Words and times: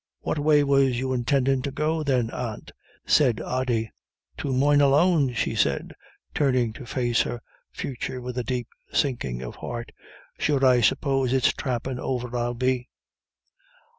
"What 0.21 0.39
way 0.39 0.63
was 0.63 0.97
you 0.97 1.13
intindin' 1.13 1.61
to 1.61 1.69
go, 1.69 2.01
then, 2.01 2.31
aunt?" 2.31 2.71
said 3.05 3.39
Ody. 3.39 3.91
"To 4.39 4.47
Moynalone?" 4.51 5.35
she 5.35 5.53
said, 5.53 5.93
turning 6.33 6.73
to 6.73 6.87
face 6.87 7.21
her 7.21 7.39
future 7.71 8.19
with 8.19 8.35
a 8.39 8.43
deep 8.43 8.69
sinking 8.91 9.43
of 9.43 9.57
heart. 9.57 9.91
"Sure, 10.39 10.65
I 10.65 10.81
suppose 10.81 11.33
it's 11.33 11.53
trampin' 11.53 11.99
over 11.99 12.35
I'll 12.35 12.55
be." 12.55 12.89